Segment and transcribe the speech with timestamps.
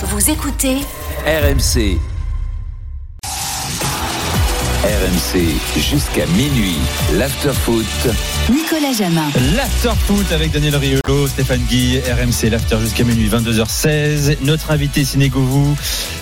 [0.00, 0.76] Vous écoutez
[1.26, 1.98] RMC.
[4.84, 6.78] RMC jusqu'à minuit.
[7.14, 7.84] L'afterfoot.
[8.50, 9.28] Nicolas Jamin.
[9.56, 14.38] L'afterfoot avec Daniel Riolo, Stéphane Guy, RMC, l'after jusqu'à minuit, 22h16.
[14.42, 15.76] Notre invité Sinégovou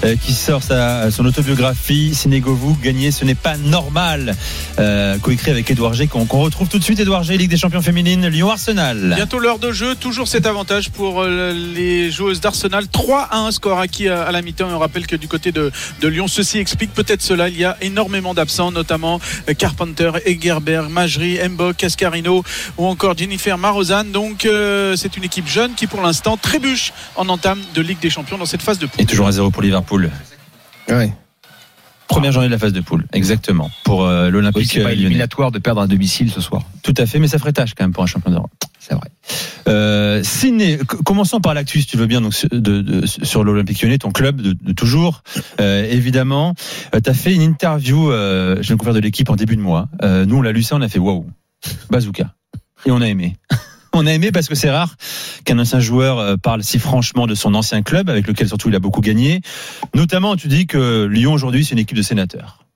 [0.05, 2.17] euh, qui sort sa, son autobiographie.
[2.17, 4.35] Sinégovou, gagner, ce n'est pas normal.
[4.81, 6.99] Euh, coécrit avec Edouard G, qu'on retrouve tout de suite.
[6.99, 9.13] Edouard G, Ligue des champions féminines, Lyon-Arsenal.
[9.15, 12.89] Bientôt l'heure de jeu, toujours cet avantage pour euh, les joueuses d'Arsenal.
[12.89, 14.69] 3 à 1 score acquis à à la mi-temps.
[14.69, 15.71] Et on rappelle que du côté de,
[16.01, 17.49] de Lyon, ceci explique peut-être cela.
[17.49, 21.85] Il y a énormément d'absents, notamment euh, Carpenter, Egerberg, Majri, Mbok,
[22.23, 22.43] Cascarino
[22.79, 24.05] ou encore Jennifer Marozan.
[24.05, 28.11] Donc euh, c'est une équipe jeune qui pour l'instant trébuche en entame de Ligue des
[28.11, 29.01] champions dans cette phase de poule.
[29.03, 30.11] Et toujours à zéro pour Liverpool.
[30.89, 31.13] Ouais.
[32.09, 33.69] Première journée de la phase de poule, exactement.
[33.83, 36.63] Pour euh, Oui, l'Olympique c'est pas euh, éliminatoire de perdre à domicile ce soir.
[36.83, 38.53] Tout à fait, mais ça ferait tâche quand même pour un champion d'Europe.
[38.79, 39.09] C'est vrai.
[39.67, 43.83] Euh, Ciné, commençons par l'actu, si tu veux bien, donc sur- de, de- sur l'Olympique
[43.83, 45.25] Lyonnais, ton club de, de toujours.
[45.61, 46.55] Euh, évidemment,
[46.93, 49.89] tu as fait une interview, euh, je viens de de l'équipe en début de mois.
[50.05, 51.27] Euh, nous, on l'a lu ça, on a fait waouh,
[51.91, 52.35] bazooka,
[52.87, 53.37] et on a aimé.
[53.99, 54.95] On a aimé parce que c'est rare
[55.47, 58.75] qu'un ancien joueur euh, parle si franchement de son ancien club, avec lequel surtout il
[58.75, 59.41] a beaucoup gagné.
[59.95, 62.67] Notamment, tu dis que Lyon aujourd'hui, c'est une équipe de sénateurs.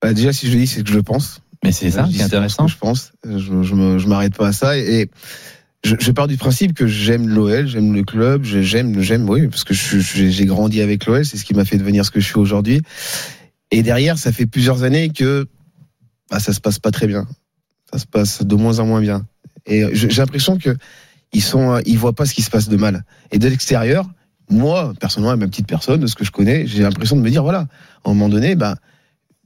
[0.00, 1.40] Bah, déjà, si je le dis, c'est que je le pense.
[1.62, 2.66] Mais c'est ça Je qui est intéressant.
[2.66, 3.12] ce que Je pense.
[3.24, 4.78] Je, je me- je m'arrête pas à ça.
[4.78, 5.10] Et
[5.84, 9.48] je, je pars du principe que j'aime l'OL, j'aime le club, je- j'aime, j'aime, oui,
[9.48, 12.10] parce que je- je- j'ai grandi avec l'OL, c'est ce qui m'a fait devenir ce
[12.10, 12.80] que je suis aujourd'hui.
[13.70, 15.46] Et derrière, ça fait plusieurs années que
[16.30, 17.26] bah, ça se passe pas très bien.
[17.92, 19.26] Ça se passe de moins en moins bien.
[19.66, 20.76] Et j'ai l'impression que
[21.32, 23.04] ils sont, euh, ils voient pas ce qui se passe de mal.
[23.32, 24.08] Et de l'extérieur,
[24.50, 27.42] moi, personnellement, ma petite personne, de ce que je connais, j'ai l'impression de me dire,
[27.42, 27.60] voilà,
[28.04, 28.76] à un moment donné, bah,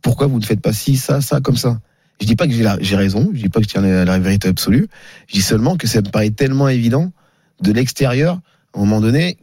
[0.02, 1.80] pourquoi vous ne faites pas ci, ça, ça, comme ça?
[2.20, 4.48] Je dis pas que j'ai raison, je dis pas que je tiens la, la vérité
[4.48, 4.88] absolue,
[5.28, 7.12] je dis seulement que ça me paraît tellement évident
[7.62, 8.40] de l'extérieur,
[8.74, 9.38] à un moment donné,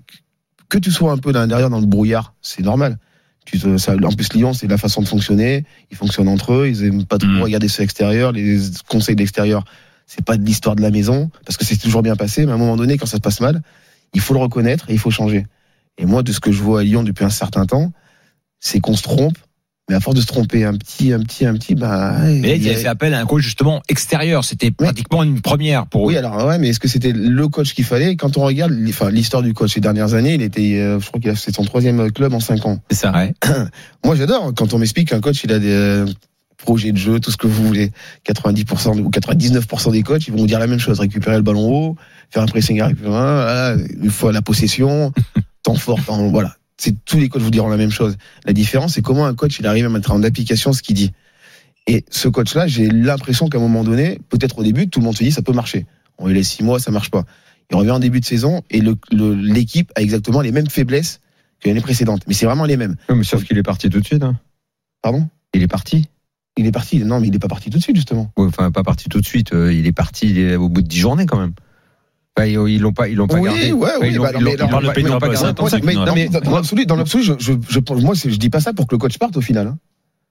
[0.69, 2.97] que tu sois un peu dans l'intérieur, dans le brouillard, c'est normal.
[3.45, 5.65] Tu te- ça- en plus, Lyon, c'est la façon de fonctionner.
[5.91, 6.67] Ils fonctionnent entre eux.
[6.67, 7.41] Ils aiment pas trop Mm.
[7.41, 8.31] regarder ceux extérieurs.
[8.31, 9.63] Les conseils de l'extérieur,
[10.07, 12.45] c'est pas de l'histoire de la maison, parce que c'est toujours bien passé.
[12.45, 13.61] Mais à un moment donné, quand ça se passe mal,
[14.13, 15.45] il faut le reconnaître et il faut changer.
[15.97, 17.91] Et moi, de ce que je vois à Lyon depuis un certain temps,
[18.59, 19.37] c'est qu'on se trompe.
[19.87, 22.15] Mais à force de se tromper un petit, un petit, un petit, bah.
[22.19, 24.43] Mais là, il a fait appel à un coach justement extérieur.
[24.43, 26.07] C'était pratiquement une première pour eux.
[26.07, 28.15] Oui, alors ouais, mais est-ce que c'était le coach qu'il fallait?
[28.15, 31.19] Quand on regarde, enfin, l'histoire du coach ces dernières années, il était, euh, je crois
[31.19, 32.79] qu'il a fait son troisième club en cinq ans.
[32.89, 33.13] C'est ça.
[34.03, 36.05] Moi, j'adore quand on m'explique qu'un coach, il a des euh,
[36.57, 37.91] projets de jeu, tout ce que vous voulez.
[38.27, 41.69] 90% ou 99% des coachs, ils vont vous dire la même chose récupérer le ballon
[41.71, 41.95] haut,
[42.31, 45.13] faire un pressing à récupérer, une fois la possession,
[45.63, 46.55] temps fort, temps, voilà.
[46.77, 48.17] C'est tous les coachs vous diront la même chose.
[48.45, 51.11] La différence, c'est comment un coach il arrive à mettre en application ce qu'il dit.
[51.87, 55.15] Et ce coach-là, j'ai l'impression qu'à un moment donné, peut-être au début, tout le monde
[55.17, 55.85] se dit ça peut marcher.
[56.17, 57.23] On lui laisse six mois, ça marche pas.
[57.71, 58.81] Il revient en début de saison et
[59.11, 61.19] l'équipe a exactement les mêmes faiblesses
[61.59, 62.21] que l'année précédente.
[62.27, 62.95] Mais c'est vraiment les mêmes.
[63.09, 64.23] Oui, mais sauf qu'il est parti tout de suite.
[64.23, 64.35] hein.
[65.01, 65.27] Pardon?
[65.53, 66.09] Il est parti.
[66.57, 67.03] Il est parti.
[67.03, 68.31] Non, mais il n'est pas parti tout de suite, justement.
[68.37, 69.53] Oui, enfin, pas parti tout de suite.
[69.53, 71.53] euh, Il est parti est au bout de 10 journées quand même.
[72.37, 73.71] Enfin, ils l'ont pas, ils l'ont pas oui, gardé.
[73.71, 73.99] ouais, oui.
[73.99, 76.29] bah, ils l'ont- de pas- gardé.
[76.29, 76.39] Non.
[76.41, 78.99] dans l'absolu, dans l'absolu, je, je, je, moi, je dis pas ça pour que le
[78.99, 79.67] coach parte au final.
[79.67, 79.77] hein.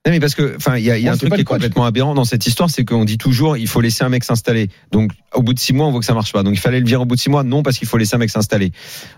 [0.05, 2.13] Non, mais parce que, enfin, il y a, y un truc qui est complètement aberrant
[2.13, 4.69] dans cette histoire, c'est qu'on dit toujours, il faut laisser un mec s'installer.
[4.91, 6.43] Donc, au bout de six mois, on voit que ça marche pas.
[6.43, 7.43] Donc, il fallait le virer au bout de six mois.
[7.43, 8.71] Non, parce qu'il faut laisser un mec s'installer.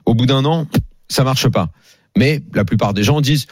[0.06, 0.66] Au bout d'un an,
[1.10, 1.68] ça marche pas.
[2.18, 3.48] Mais la plupart des gens disent,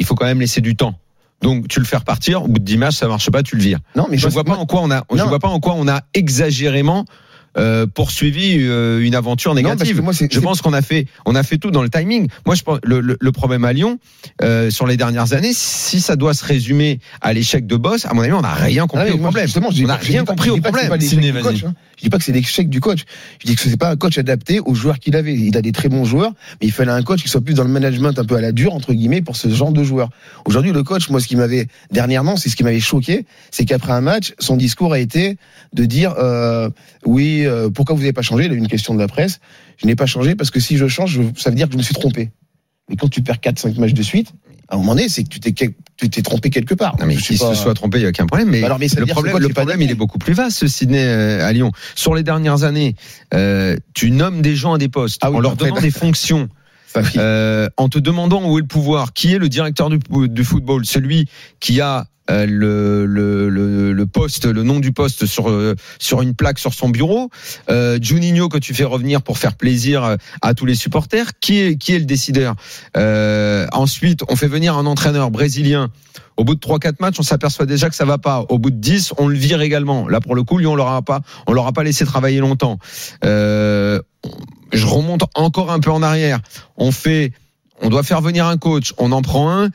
[0.00, 0.98] il faut quand même laisser du temps.
[1.42, 2.42] Donc, tu le fais repartir.
[2.42, 3.78] Au bout de 10 matchs, ça marche pas, tu le vires.
[3.94, 5.28] Non, mais je vois pas moi- en quoi on a, je Non.
[5.28, 7.04] vois pas en quoi on a exagérément
[7.58, 10.00] euh, poursuivi euh, une aventure négative.
[10.02, 12.28] moi, je pense qu'on a fait, on a fait tout dans le timing.
[12.46, 13.98] Moi, je pense le, le, le problème à Lyon
[14.42, 18.14] euh, sur les dernières années, si ça doit se résumer à l'échec de Boss, à
[18.14, 19.46] mon avis, on n'a rien Ah, compris mais au moi, problème.
[19.46, 20.88] Justement, je dis on n'a pas- je dis rien pas- compris au que c'est problème.
[20.88, 21.74] pas l'échec du coach, hein.
[21.96, 23.00] Je dis pas que c'est l'échec du coach.
[23.42, 25.34] Je dis que c'est pas un coach adapté aux joueurs qu'il avait.
[25.34, 27.64] Il a des très bons joueurs, mais il fallait un coach qui soit plus dans
[27.64, 30.08] le management un peu à la dure entre guillemets pour ce genre de joueurs.
[30.46, 33.92] Aujourd'hui, le coach, moi, ce qui m'avait dernièrement, c'est ce qui m'avait choqué, c'est qu'après
[33.92, 35.36] un match, son discours a été
[35.74, 36.70] de dire euh,
[37.46, 38.44] euh, pourquoi vous n'avez pas changé?
[38.46, 39.40] Il a eu une question de la presse.
[39.78, 41.78] Je n'ai pas changé parce que si je change, je- ça veut dire que je
[41.78, 42.30] me suis trompé.
[42.88, 44.32] Mais quand tu perds 4-5 matchs de suite,
[44.68, 45.52] à un moment donné, c'est que tu t'es
[45.96, 46.96] tu t'es trompé quelque part.
[46.98, 48.48] Non, mais qu'il pas- se soit trompé, il n'y a aucun problème.
[48.50, 50.58] Mais, Alors, mais ça veut le problème, coach le problème il est beaucoup plus vaste,
[50.58, 51.72] ce Sydney euh, à Lyon.
[51.94, 52.94] Sur les dernières années,
[53.34, 55.90] euh, tu nommes des gens à des postes, Ah oui, en leur donnant bah- des
[55.90, 56.48] fonctions,
[57.16, 59.98] euh, en te demandant où est le pouvoir, qui est le directeur du,
[60.28, 61.26] du football, celui
[61.60, 62.06] qui a
[62.46, 66.74] le, le, le, le poste, le nom du poste sur euh, sur une plaque sur
[66.74, 67.30] son bureau.
[67.70, 71.38] Euh, Juninho que tu fais revenir pour faire plaisir euh, à tous les supporters.
[71.40, 72.54] Qui est qui est le décideur?
[72.96, 75.90] Euh, Ensuite, on fait venir un entraîneur brésilien.
[76.36, 78.46] Au bout de 3-4 matchs, on s'aperçoit déjà que ça va pas.
[78.48, 80.08] Au bout de 10, on le vire également.
[80.08, 82.78] Là, pour le coup, lui, on l'aura pas, on l'aura pas laissé travailler longtemps.
[83.24, 84.00] Euh,
[84.72, 86.40] je remonte encore un peu en arrière.
[86.76, 87.32] On fait,
[87.82, 88.94] on doit faire venir un coach.
[88.96, 89.70] On en prend un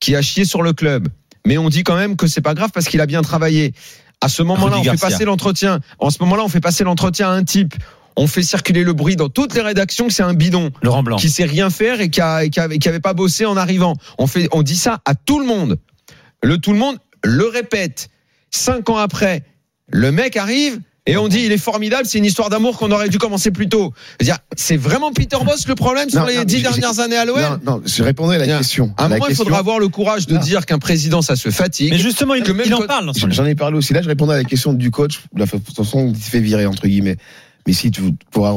[0.00, 1.08] qui a chié sur le club.
[1.48, 3.72] Mais on dit quand même que c'est pas grave parce qu'il a bien travaillé.
[4.20, 5.80] À ce moment-là, on fait passer l'entretien.
[5.98, 7.74] En ce moment-là, on fait passer l'entretien à un type.
[8.16, 11.16] On fait circuler le bruit dans toutes les rédactions que c'est un bidon Laurent Blanc.
[11.16, 13.56] qui sait rien faire et qui, a, et qui, avait, qui avait pas bossé en
[13.56, 13.94] arrivant.
[14.18, 15.78] On fait, on dit ça à tout le monde.
[16.42, 18.10] Le tout le monde le répète.
[18.50, 19.42] Cinq ans après,
[19.88, 20.80] le mec arrive
[21.12, 22.06] et on dit il est formidable.
[22.06, 23.92] C'est une histoire d'amour qu'on aurait dû commencer plus tôt.
[24.56, 27.40] C'est vraiment Peter Boss le problème sur Non, les non, dix dernières années à l'OL.
[27.40, 28.58] Non, non, je répondais à la Bien.
[28.58, 28.92] question.
[28.96, 30.40] À un il question- faudra avoir le courage de Non.
[30.40, 31.90] dire qu'un président, ça se fatigue.
[31.90, 33.10] Mais justement, il, Que même il en parle.
[33.30, 33.92] J'en ai parlé aussi.
[33.92, 36.66] Là, je répondais à la question du coach, de la façon il se fait virer,
[36.66, 37.16] entre guillemets.
[37.66, 38.54] Mais si tu pourras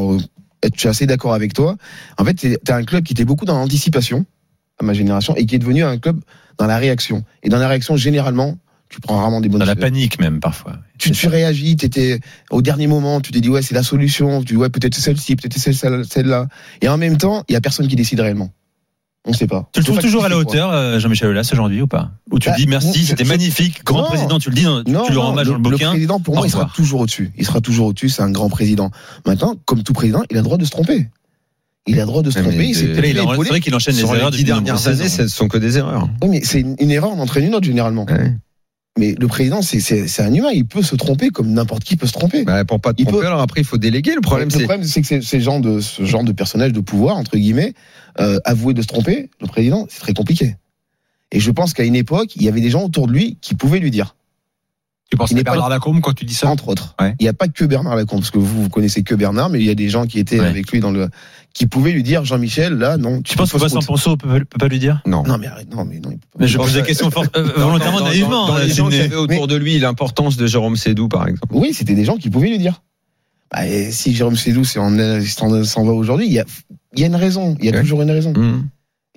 [0.63, 1.75] être, je suis assez d'accord avec toi.
[2.17, 4.25] En fait, t'es- t'as un club qui était beaucoup dans l'anticipation,
[4.79, 6.19] à ma génération, et qui est devenu un club
[6.57, 7.23] dans la réaction.
[7.43, 8.57] Et dans la réaction, généralement,
[8.91, 10.73] tu prends rarement des bonnes Dans la panique même parfois.
[10.99, 12.19] Tu, tu réagis, t'étais
[12.51, 15.35] au dernier moment, tu t'es dit ouais c'est la solution, tu dis ouais peut-être celle-ci,
[15.35, 16.47] peut-être celle- celle- celle-là.
[16.81, 18.51] Et en même temps, il y a personne qui décide réellement.
[19.23, 19.69] On sait pas.
[19.71, 22.49] Tu le trouves toujours à la hauteur, euh, Jean-Michel Aulas, aujourd'hui ou pas Ou tu
[22.49, 24.07] Bah, dis merci, c'était magnifique, grand Non.
[24.07, 25.89] président, tu le dis, tu, Non, tu lui rends hommage le, dans le le bouquin.
[25.91, 27.31] président, pour moi, il sera toujours au-dessus.
[27.37, 28.09] Il sera toujours au-dessus.
[28.09, 28.89] C'est un grand président.
[29.27, 31.07] Maintenant, comme tout président, il a le droit de se tromper.
[31.85, 32.73] Il a le droit de se mais tromper.
[32.73, 36.09] C'est vrai qu'il enchaîne les erreurs les dix dernières années, ce sont que des erreurs.
[36.23, 38.05] Oui, mais c'est une, une erreur, on entraîne une autre généralement.
[38.09, 38.35] Ouais.
[38.99, 40.49] Mais le président, c'est- un humain.
[40.53, 42.43] Il peut se tromper comme n'importe qui peut se tromper.
[42.43, 44.13] Bah, pour pas te Il tromper, peut- alors après, il faut déléguer.
[44.15, 44.63] Le problème, le c'est.
[44.65, 47.73] problème, c'est que ces- ces gens de ce genre de personnage de pouvoir entre guillemets,
[48.19, 50.55] euh, avouer de se tromper, le président, c'est très compliqué.
[51.31, 53.55] Et je pense qu'à une époque, il y avait des gens autour de lui qui
[53.55, 54.15] pouvaient lui dire,
[55.11, 56.95] Tu penses Il à n'est pas- Bernard Lacombe quand tu dis ça entre autres.
[56.99, 57.13] Ouais.
[57.19, 59.59] Il n'y a pas que Bernard Lacombe, parce que vous, vous connaissez que Bernard, mais
[59.59, 60.45] il y a des gens qui étaient Ouais.
[60.47, 61.09] avec lui dans le,
[61.53, 63.21] qui pouvaient lui dire, Jean-Michel, là, non.
[63.21, 63.81] Tu penses que Vincent.
[63.81, 65.01] Ponceau peut, peut pas lui dire?
[65.05, 65.23] Non.
[65.23, 66.11] Non, mais arrête, non, mais non.
[66.11, 66.39] il peut pas.
[66.39, 68.47] Mais je pose la que- question euh, Dans- volontairement, dans- dans- naïvement.
[68.47, 71.53] Dans, hein, les gens qui avaient autour de lui l'importance de Jérôme Sédou, par exemple.
[71.53, 72.81] Oui, c'était des gens qui pouvaient lui dire.
[73.51, 74.89] Bah, et si Jérôme Sédou s'en
[75.25, 76.45] s'en- s'en va aujourd'hui, il y a,
[76.95, 77.57] il y a une raison.
[77.59, 77.81] Il y a Ouais.
[77.81, 78.31] toujours une raison.
[78.31, 78.63] Mmh.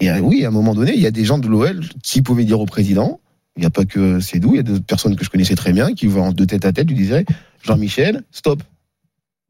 [0.01, 2.21] Et euh, oui, à un moment donné, il y a des gens de l'OL qui
[2.21, 3.21] pouvaient dire au président,
[3.57, 5.73] il n'y a pas que Sédou, il y a d'autres personnes que je connaissais très
[5.73, 7.25] bien qui, vont de tête à tête, lui disaient
[7.63, 8.63] Jean-Michel, stop.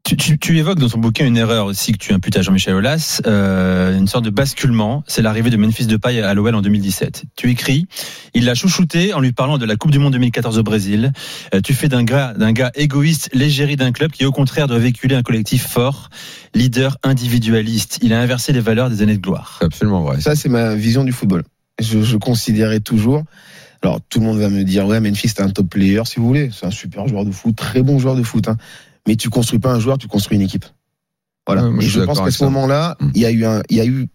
[0.07, 2.75] Tu, tu- tu évoques dans ton bouquin une erreur aussi que tu imputes à Jean-Michel
[2.75, 5.03] Aulas, euh, une sorte de basculement.
[5.07, 7.23] C'est l'arrivée de Memphis Depay à l'OL en 2017.
[7.37, 7.87] Tu écris,
[8.35, 11.11] il l'a chouchouté en lui parlant de la Coupe du Monde 2014 au Brésil.
[11.55, 14.79] Euh, tu fais d'un gars, d'un gars égoïste l'égérie d'un club qui, au contraire, doit
[14.79, 16.11] véhiculer un collectif fort,
[16.55, 17.99] leader individualiste.
[18.03, 19.59] Il a inversé les valeurs des années de gloire.
[19.63, 20.21] Absolument vrai.
[20.21, 21.45] Ça, c'est ma vision du football.
[21.81, 23.23] Je, je considérais toujours.
[23.85, 26.27] Alors, tout le monde va me dire, ouais, Memphis, c'est un top player, si vous
[26.27, 26.51] voulez.
[26.53, 28.49] C'est un super joueur de foot, très bon joueur de foot.
[28.49, 28.57] Hein.
[29.07, 30.65] Mais tu construis pas un joueur, tu construis une équipe.
[31.47, 31.69] Voilà.
[31.69, 33.11] Ouais, je pense qu'à ce moment-là, Mm.
[33.15, 34.09] il y a eu un, il y a eu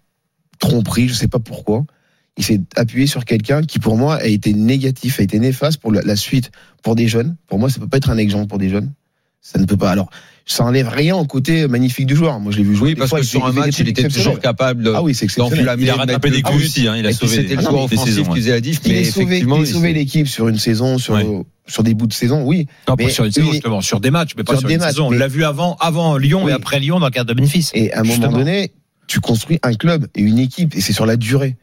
[0.58, 1.86] tromperie, je sais pas pourquoi.
[2.38, 5.92] Il s'est appuyé sur quelqu'un qui, pour moi, a été négatif, a été néfaste pour
[5.92, 6.52] la, la suite,
[6.82, 7.36] pour des jeunes.
[7.48, 8.92] Pour moi, ça peut pas être un exemple pour des jeunes.
[9.42, 9.92] Ça ne peut pas.
[9.92, 10.10] Alors,
[10.46, 12.40] ça enlève rien au côté magnifique du joueur.
[12.40, 12.90] Moi, je l'ai vu jouer.
[12.90, 15.26] Oui, parce fois, que sur un match, il était toujours capable de- Ah oui, c'est
[15.26, 15.62] exceptionnel.
[15.80, 17.84] Il a de rattrapé des coups aussi, hein, il a puis sauvé c'était le joueur
[17.84, 20.98] offensif qui faisait la diff, Il mais est sauvé, effectivement, il l'équipe sur une saison,
[20.98, 21.18] sur,
[21.68, 22.68] sur des bouts de saison, oui.
[22.88, 24.74] Non, pas Mais sur une saison, justement, sur des matchs, mais pas sur sur, des
[24.76, 25.08] une matchs, saison.
[25.08, 26.52] On l'a vu avant, avant Lyon Oui.
[26.52, 27.70] et après Lyon dans le cadre de Memphis.
[27.74, 28.28] Et à un Justement.
[28.32, 28.72] moment donné,
[29.08, 31.56] tu construis un club et une équipe, et c'est sur la durée.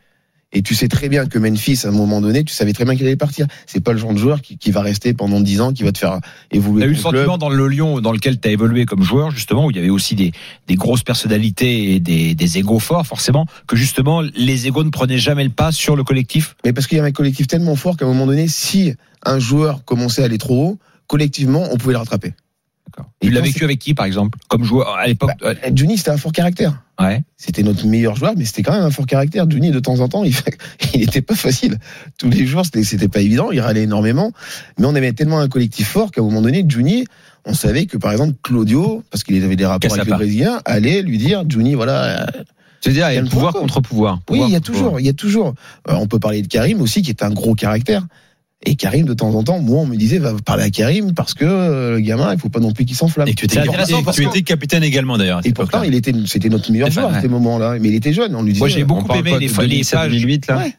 [0.52, 2.94] Et tu sais très bien que Memphis, à un moment donné, tu savais très bien
[2.94, 3.46] qu'il allait partir.
[3.66, 5.92] C'est pas le genre de joueur qui, qui va rester pendant 10 ans, qui va
[5.92, 6.20] te faire
[6.52, 6.82] évoluer.
[6.82, 7.14] T'as eu le club.
[7.14, 9.80] sentiment dans le Lyon dans lequel tu as évolué comme joueur, justement, où il y
[9.80, 10.32] avait aussi des,
[10.68, 15.18] des grosses personnalités et des, des égos forts, forcément, que justement, les égos ne prenaient
[15.18, 16.56] jamais le pas sur le collectif?
[16.64, 19.38] Mais parce qu'il y avait un collectif tellement fort qu'à un moment donné, si un
[19.40, 22.34] joueur commençait à aller trop haut, collectivement, on pouvait le rattraper.
[23.20, 26.10] Et Tu l'as vécu avec qui, par exemple, comme joueur à l'époque Bah, Juni, c'était
[26.10, 26.82] un fort caractère.
[27.00, 27.22] Ouais.
[27.36, 29.48] C'était notre meilleur joueur, mais c'était quand même un fort caractère.
[29.50, 30.56] Juni, de temps en temps, il, fait-
[30.94, 31.78] il était pas facile.
[32.18, 33.50] Tous les jours, c'était, pas évident.
[33.50, 34.32] Il râlait énormément.
[34.78, 37.04] Mais on avait tellement un collectif fort qu'à un moment donné, Juni,
[37.44, 41.02] on savait que, par exemple, Claudio, parce qu'il avait des rapports avec le Brésilien, allait
[41.02, 42.22] lui dire, Juni, voilà.
[42.22, 42.26] euh,
[42.80, 44.20] C'est-à-dire, il y a Il y a le pouvoir contre pouvoir.
[44.30, 45.54] Oui, il y a toujours, il y a toujours.
[45.88, 48.06] Euh, on peut parler de Karim aussi, qui est un gros caractère.
[48.64, 51.34] Et Karim, de temps en temps, moi, on me disait, va parler à Karim parce
[51.34, 53.28] que euh, le gamin, il faut pas non plus qu'il s'enflamme.
[53.28, 55.40] Et que tu C'est étais, intéressant parce tu que- étais capitaine également d'ailleurs.
[55.44, 57.20] Et pourtant, il était, c'était notre meilleur joueur à ouais.
[57.20, 57.76] ces moments-là.
[57.80, 58.60] Mais il était jeune, on lui disait.
[58.62, 60.10] Moi, j'ai euh, beaucoup aimé les, les 2007, pages.
[60.10, 60.72] 2008, là Ouais.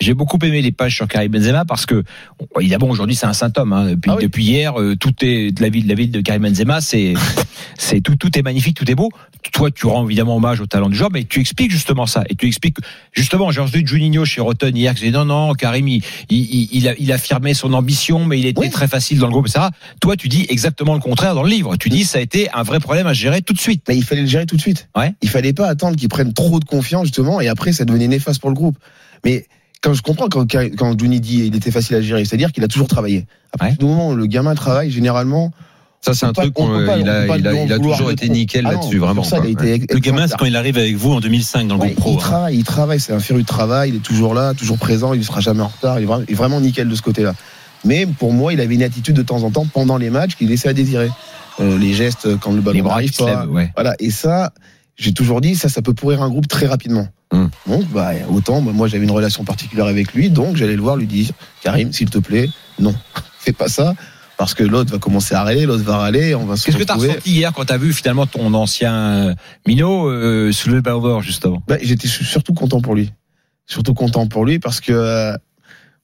[0.00, 2.02] J'ai beaucoup aimé les pages sur Karim Benzema parce que
[2.38, 3.72] bon, évidemment aujourd'hui c'est un symptôme.
[3.72, 3.90] Hein.
[3.90, 4.22] Depuis, Ah oui.
[4.24, 7.14] depuis hier, euh, tout est de la ville, de la ville de Karim Benzema, c'est
[7.78, 9.10] c'est tout, tout est magnifique, tout est beau.
[9.52, 12.36] Toi, tu rends évidemment hommage au talent du joueur, mais tu expliques justement ça et
[12.36, 12.82] tu expliques que,
[13.12, 13.50] justement.
[13.50, 16.94] J'ai entendu Juninho chez Rotten hier qui disait non non Karim il, il, il, a,
[16.98, 18.70] il affirmait son ambition, mais il était Oui.
[18.70, 19.66] très facile dans le groupe, etc.
[20.00, 21.76] Toi, tu dis exactement le contraire dans le livre.
[21.76, 23.82] Tu dis ça a été un vrai problème à gérer tout de suite.
[23.88, 24.88] Mais il fallait le gérer tout de suite.
[24.96, 25.14] Ouais.
[25.22, 28.40] Il fallait pas attendre qu'il prenne trop de confiance justement et après ça devenait néfaste
[28.40, 28.78] pour le groupe.
[29.24, 29.46] Mais
[29.82, 32.68] quand je comprends quand quand Johnny dit il était facile à gérer, c'est-à-dire qu'il a
[32.68, 33.26] toujours travaillé.
[33.52, 33.78] À partir Ouais.
[33.78, 35.50] du moment où le gamin travaille, généralement,
[36.04, 38.98] Ça, c'est un pas- truc, qu'on- il il il a toujours été nickel Ah là-dessus,
[38.98, 39.22] vraiment.
[39.22, 41.90] ça, il Le gamin, c'est quand il arrive avec vous en 2005 dans le Ouais,
[41.92, 42.10] groupe pro.
[42.12, 42.18] il hein.
[42.18, 45.20] travaille, il travaille, c'est un féru de travail, il est toujours là, toujours présent, il
[45.20, 47.34] ne sera jamais en retard, il est vraiment nickel de ce côté-là.
[47.84, 50.46] Mais pour moi, il avait une attitude de temps en temps pendant les matchs qui
[50.46, 51.10] laissait à désirer.
[51.60, 53.26] Euh, les gestes quand le ballon n'arrive pas.
[53.42, 53.70] lèvent, ouais.
[53.76, 54.52] Voilà, et ça,
[54.96, 57.06] j'ai toujours dit, ça, ça peut pourrir un groupe très rapidement.
[57.32, 57.50] Hum.
[57.66, 60.96] Donc, bah, autant, bah, moi, j'avais une relation particulière avec lui, donc j'allais le voir,
[60.96, 61.30] lui dire,
[61.62, 62.48] Karim, s'il te plaît,
[62.78, 62.94] non,
[63.38, 63.94] fais pas ça,
[64.36, 66.82] parce que l'autre va commencer à râler, l'autre va râler, on va se Qu'est-ce que
[66.84, 69.34] tu as ressenti hier quand tu as vu finalement ton ancien euh,
[69.66, 71.62] minot euh, soulever le ballon d'or justement?
[71.68, 73.12] Bah, j'étais surtout content pour lui.
[73.66, 75.32] Surtout content pour lui parce que euh,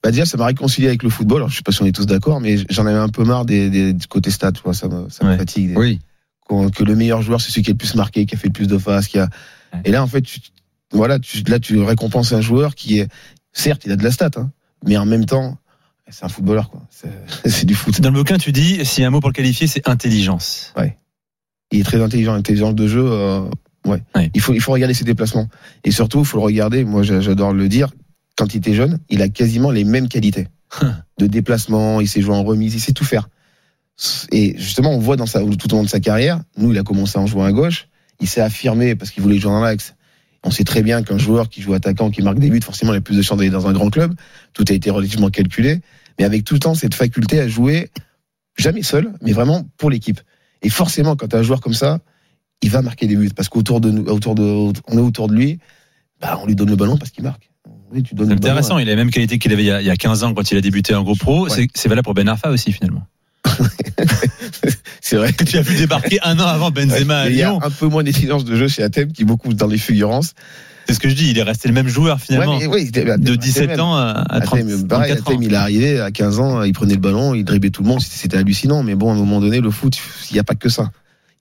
[0.02, 1.38] bah déjà ça m'a réconcilié avec le football.
[1.38, 3.44] Alors, je sais pas si on est tous d'accord, mais j'en avais un peu marre
[3.44, 4.52] des, des du côté stats.
[4.52, 5.37] tu vois, ça me, ça me Ouais.
[5.38, 5.76] fatigue.
[5.76, 5.99] Oui.
[6.75, 8.52] Que le meilleur joueur c'est celui qui a le plus marqué, qui a fait le
[8.52, 9.25] plus de passes, qui a.
[9.75, 9.80] Ouais.
[9.85, 10.38] Et là en fait, tu,
[10.92, 13.09] voilà, tu, là tu récompenses un joueur qui est,
[13.52, 14.50] certes, il a de la stat, hein,
[14.87, 15.59] mais en même temps,
[16.09, 16.83] c'est un footballeur quoi.
[17.45, 18.00] C'est du foot.
[18.00, 20.73] Dans le bouquin, tu dis, s'il y a un mot pour le qualifier, c'est intelligence.
[21.71, 23.04] Il est très intelligent, intelligent de jeu.
[23.04, 23.42] euh,
[23.87, 24.02] ouais.
[24.14, 24.30] Ouais.
[24.35, 25.49] Il faut, il faut regarder ses déplacements.
[25.85, 26.83] Et surtout, il faut le regarder.
[26.85, 27.90] Moi, j'a- j'adore le dire.
[28.38, 30.49] Quand il était jeune, il a quasiment les mêmes qualités
[31.18, 32.00] de déplacement.
[32.00, 33.28] Il sait jouer en remise, il sait tout faire.
[34.33, 36.40] Et justement, on voit dans sa, tout au long de sa carrière.
[36.57, 37.88] Nous, il a commencé en jouant à gauche.
[38.21, 39.95] Il s'est affirmé parce qu'il voulait jouer dans l'axe.
[40.45, 42.99] On sait très bien qu'un joueur qui joue attaquant, qui marque des buts, forcément, il
[42.99, 44.14] a plus de chances d'aller dans un grand club.
[44.52, 45.80] Tout a été relativement calculé.
[46.18, 47.90] Mais avec tout le temps cette faculté à jouer,
[48.57, 50.21] jamais seul, mais vraiment pour l'équipe.
[50.62, 52.00] Et forcément, quand tu as un joueur comme ça,
[52.62, 55.35] il va marquer des buts parce qu'autour de nous, autour de, on est autour de
[55.35, 55.59] lui,
[56.21, 57.50] bah, on lui donne le ballon parce qu'il marque.
[57.90, 58.78] Oui, tu donnes C'est le ballon intéressant.
[58.78, 60.35] Il a la même qualité qu'il avait il y, a, il y a 15 ans
[60.35, 61.49] quand il a débuté en groupe pro.
[61.49, 61.68] Ouais.
[61.75, 63.07] C'est valable pour Ben Arfa aussi, finalement.
[65.00, 65.33] C'est vrai.
[65.33, 67.61] Que tu as vu débarquer un an avant Benzema à Il y a Lyon.
[67.62, 70.35] un peu moins d'exigence de jeu chez Athènes qui est beaucoup dans les fulgurances.
[70.87, 71.31] C'est ce que je dis.
[71.31, 72.57] Il est resté le même joueur, finalement.
[72.59, 73.81] Ouais, mais oui, de Athènes 17 même.
[73.81, 75.31] ans à, à 30, Athènes, pareil, 34 ans.
[75.31, 77.88] Athènes, il est arrivé à 15 ans, il prenait le ballon, il driblait tout le
[77.88, 78.83] monde, c'était c'était hallucinant.
[78.83, 79.99] Mais bon, à un moment donné, le foot,
[80.31, 80.90] il n'y a pas que ça.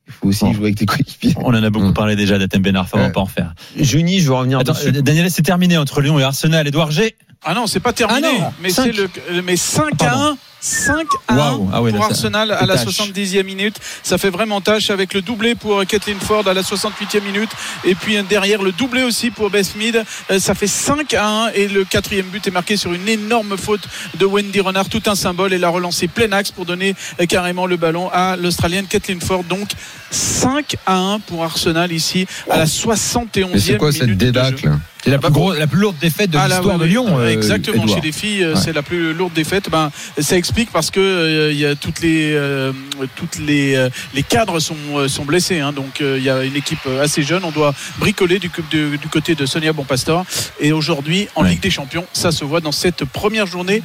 [0.07, 0.53] Il faut aussi Bon.
[0.53, 1.33] jouer avec tes coéquipiers.
[1.37, 1.93] On en a beaucoup Hum.
[1.93, 3.53] parlé déjà d'Atem Ben Arfa, on va pas en faire.
[3.77, 4.87] Juni, je veux revenir Attends, dessus.
[4.87, 6.67] euh, Daniel, c'est terminé entre Lyon et Arsenal.
[6.67, 7.15] Edouard G.
[7.43, 8.27] Ah non, c'est pas terminé.
[8.31, 8.91] Ah non, mais cinq.
[8.95, 10.23] c'est le mais 5 à Pardon.
[10.31, 10.37] 1.
[10.59, 11.69] 5 à 1 Waouh.
[11.71, 12.85] Ah ouais, pour là, Arsenal à la tâche.
[12.87, 13.75] 70e minute.
[14.01, 17.49] Ça fait vraiment tâche avec le doublé pour Kathleen Ford à la 68e minute.
[17.85, 20.03] Et puis euh, derrière le doublé aussi pour Beth Mead.
[20.31, 23.55] Euh, Ça fait 5 à 1 et le quatrième but est marqué sur une énorme
[23.55, 23.87] faute
[24.17, 24.89] de Wendy Renard.
[24.89, 26.95] Tout un symbole et la relancée plein axe pour donner
[27.29, 29.43] carrément le ballon à l'Australienne Kathleen Ford.
[29.43, 29.69] Donc
[30.11, 34.69] 5 à 1 pour Arsenal ici à la 71e Mais c'est quoi minute cette débâcle
[35.03, 36.85] C'est la plus, grosse, la plus lourde défaite de Ah, là, l'histoire de.
[36.85, 37.19] Lyon.
[37.19, 37.83] euh, Exactement.
[37.83, 37.97] Edouard.
[37.97, 38.59] Chez les filles, euh, Ouais.
[38.63, 39.69] c'est la plus lourde défaite.
[39.69, 42.71] Ben, ça explique parce que euh, il y a toutes les euh,
[43.15, 45.59] toutes les euh, les cadres sont euh, sont blessés.
[45.59, 45.71] hein.
[45.71, 47.43] donc euh, il y a une équipe assez jeune.
[47.43, 50.25] On doit bricoler du, coup- de- du côté de Sonia Bonpastor.
[50.59, 51.49] Et aujourd'hui, en Ouais.
[51.51, 53.81] Ligue des Champions, ça se voit dans cette première journée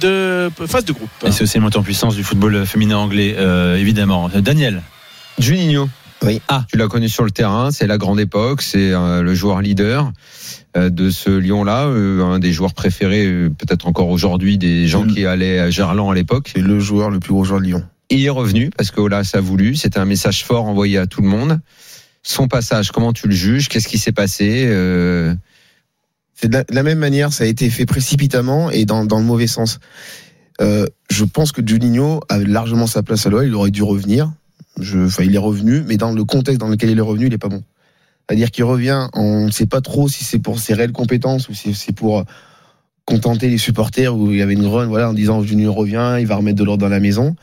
[0.00, 1.10] de phase de groupe.
[1.26, 4.28] Et c'est aussi une montée en puissance du football féminin anglais, euh, évidemment.
[4.34, 4.82] Daniel.
[5.38, 5.88] Juninho.
[6.22, 6.40] Oui.
[6.48, 9.60] Ah, tu l'as connu sur le terrain, c'est la grande époque, c'est euh, le joueur
[9.60, 10.12] leader
[10.76, 15.06] euh, de ce Lyon-là, euh, un des joueurs préférés, euh, peut-être encore aujourd'hui, des gens
[15.06, 16.52] qui allaient à Gerland à l'époque.
[16.54, 17.84] C'est le joueur le plus gros joueur de Lyon.
[18.08, 19.76] Il est revenu parce que Olas a voulu.
[19.76, 21.60] C'était un message fort envoyé à tout le monde.
[22.22, 23.68] Son passage, comment tu le juges?
[23.68, 24.64] Qu'est-ce qui s'est passé?
[24.68, 25.34] Euh,
[26.34, 29.18] C'est de la, de la même manière, ça a été fait précipitamment et dans, dans
[29.18, 29.80] le mauvais sens.
[30.60, 34.32] Euh, je pense que Juninho a largement sa place à l'OL, il aurait dû revenir.
[34.80, 37.38] Je, il est revenu, mais dans le contexte dans lequel il est revenu, il est
[37.38, 37.62] pas bon.
[38.28, 41.54] C'est-à-dire qu'il revient, on ne sait pas trop si c'est pour ses réelles compétences ou
[41.54, 42.24] si c'est pour
[43.04, 46.26] contenter les supporters où il y avait une run, voilà, en disant Juninho revient, il
[46.26, 47.36] va remettre de l'ordre dans la maison.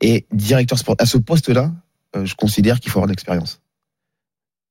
[0.00, 1.72] Et directeur sport, à ce poste-là,
[2.16, 3.60] euh, je considère qu'il faut avoir de l'expérience.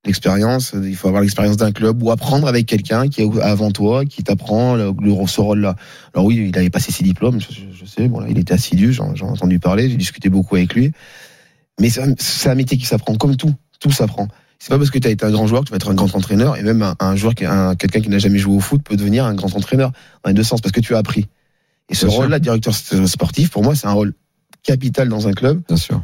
[0.06, 3.72] L'expérience, euh, il faut avoir l'expérience d'un club ou apprendre avec quelqu'un qui est avant
[3.72, 5.76] toi, qui t'apprend le, le- ce rôle-là.
[6.14, 9.22] Alors oui, il avait passé ses diplômes, je, sais, bon, il était assidu, j'en ai
[9.24, 10.92] entendu parler, j'ai discuté beaucoup avec lui.
[11.80, 12.14] Mais c'est un,
[12.52, 14.28] un métier qui s'apprend, comme tout, tout s'apprend.
[14.60, 15.94] C'est pas parce que tu as été un grand joueur que tu vas être un
[15.96, 18.82] grand entraîneur, et même un, un joueur, un, quelqu'un qui n'a jamais joué au foot
[18.82, 19.92] peut devenir un grand entraîneur,
[20.24, 21.26] dans les deux sens, parce que tu as appris.
[21.90, 24.14] Et ce rôle-là, directeur sportif, pour moi, c'est un rôle
[24.64, 25.62] capital dans un club.
[25.68, 26.02] Bien sûr.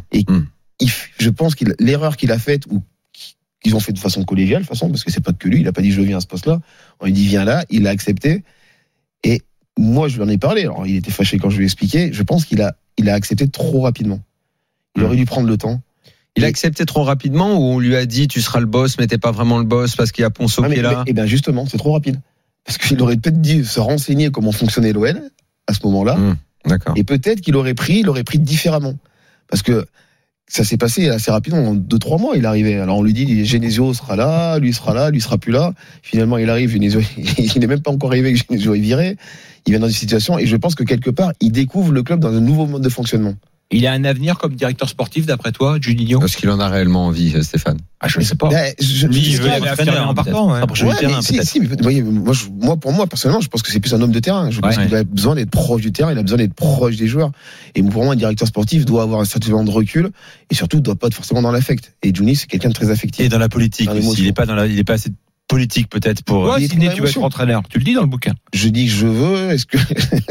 [0.80, 4.24] Il f- je pense qu'il l'erreur qu'il a faite ou qu'ils ont fait de façon
[4.26, 6.18] collégiale, de façon, parce que c'est pas que lui, il a pas dit je viens
[6.18, 6.60] à ce poste-là.
[7.00, 8.44] On lui dit viens là, il l'a accepté.
[9.78, 10.64] moi, je lui en ai parlé.
[10.64, 12.12] Alors, il était fâché quand je lui ai expliqué.
[12.14, 14.20] Je pense qu'il a, il a accepté trop rapidement.
[14.96, 15.06] Il Hmm.
[15.06, 15.82] aurait dû prendre le temps.
[16.38, 19.08] Il a accepté trop rapidement ou on lui a dit tu seras le boss, mais
[19.08, 21.04] t'es pas vraiment le boss parce qu'il y a Ponceau Ah, qui est là.
[21.06, 22.20] et bien justement, c'est trop rapide.
[22.66, 25.22] Parce qu'il aurait peut-être dû se renseigner comment fonctionnait l'OL
[25.68, 26.16] à ce moment-là.
[26.16, 26.36] Hmm.
[26.66, 26.94] D'accord.
[26.96, 28.94] Et peut-être qu'il aurait pris, il aurait pris différemment.
[29.50, 29.86] Parce que
[30.48, 31.70] ça s'est passé assez rapidement.
[31.70, 32.76] En deux, trois mois, il arrivait.
[32.76, 35.74] Alors on lui dit, Genesio sera là, lui sera là, lui sera plus là.
[36.02, 39.18] Finalement, il arrive, Genesio, il n'est même pas encore arrivé que Genesio est viré.
[39.66, 42.20] Il vient dans une situation et je pense que quelque part, il découvre le club
[42.22, 43.34] dans un nouveau mode de fonctionnement.
[43.74, 47.06] Il a un avenir comme directeur sportif, d'après toi, Juninho Parce qu'il en a réellement
[47.08, 47.78] envie, euh, Stéphane.
[48.02, 48.50] ah, Je ne sais pas.
[48.50, 50.26] Ben, je- Lui, il veut entraîneur, en peut-être.
[50.26, 50.60] partant, ouais.
[50.60, 51.48] Rapprocher du Ouais, terrain, mais si, peut-être.
[51.48, 53.94] si, mais vous voyez, moi, je- moi, pour moi, personnellement, je pense que c'est plus
[53.94, 54.50] un homme de terrain.
[54.52, 54.86] Je pense Ouais.
[54.88, 57.32] qu'il a besoin d'être proche du terrain, il a besoin d'être proche des joueurs.
[57.76, 60.10] Et pour moi, un directeur sportif doit avoir un certain nombre de recul
[60.50, 61.94] et surtout doit pas être forcément dans l'affect.
[62.04, 63.26] Et Juni, c'est quelqu'un de très affectif.
[63.26, 63.96] Et dans la politique Dans.
[63.96, 65.12] Il est pas dans la, il est pas assez
[65.52, 66.58] politique peut-être pour.
[66.58, 67.62] Sidney, dans tu veux être entraîneur.
[67.70, 68.34] Tu le dis dans le bouquin.
[68.54, 69.52] Je dis que je veux.
[69.52, 69.78] Est-ce que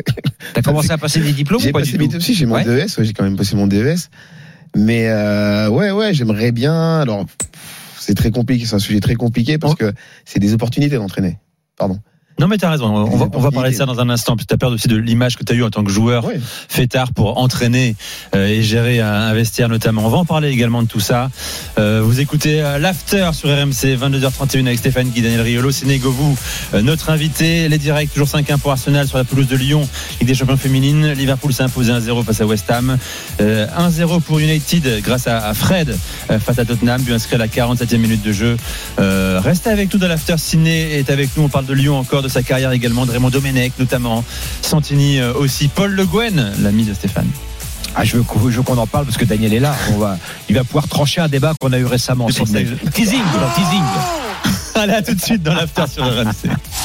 [0.55, 2.47] T'as commencé à passer des diplômes j'ai ou pas passé du mes tout aussi, j'ai
[2.47, 2.65] mon Ouais.
[2.65, 4.09] DES, ouais, j'ai quand même passé mon DES.
[4.75, 7.01] Mais euh, ouais, ouais, j'aimerais bien.
[7.01, 7.27] Alors,
[7.99, 9.93] c'est très compliqué, c'est un sujet très compliqué parce que
[10.25, 11.39] c'est des opportunités d'entraîner.
[11.77, 11.99] Pardon.
[12.41, 12.87] Non mais t'as raison.
[12.87, 14.35] On va, on va parler de ça dans un instant.
[14.35, 16.41] Que t'as peur aussi de l'image que t'as eu en tant que joueur Ouais.
[16.69, 17.97] fait tard pour entraîner
[18.35, 20.07] euh, et gérer un, vestiaire notamment.
[20.07, 21.31] On va en parler également de tout ça.
[21.79, 26.35] Euh, vous écoutez euh, l'after sur RMC 22h31 avec Stéphane Guy, Daniel Riolo, Séné Govou,
[26.73, 27.69] euh, notre invité.
[27.69, 29.87] Les directs toujours 5-1 pour Arsenal sur la pelouse de Lyon,
[30.19, 31.13] Ligue des Champions féminines.
[31.13, 32.97] Liverpool s'est imposé 1-0 face à West Ham.
[33.43, 35.95] Euh, 1-0 pour United grâce à, Fred
[36.39, 38.57] face à Tottenham, but inscrit à la 47e minute de jeu.
[39.31, 40.35] Euh, restez avec nous dans l'after.
[40.39, 41.45] Ciné est avec nous.
[41.45, 44.25] On parle de Lyon encore, de sa carrière également, de Raymond Domenech notamment,
[44.61, 47.29] Santini euh, aussi, Paul Le Guen, l'ami de Stéphane.
[47.95, 49.75] Ah, je veux, qu'on- je veux qu'on en parle parce que Daniel est là.
[49.95, 50.19] On va,
[50.49, 52.27] il va pouvoir trancher un débat qu'on a eu récemment.
[52.93, 53.21] Teasing,
[53.55, 53.83] teasing.
[54.75, 56.51] Allez, à tout de suite dans l'after sur RMC.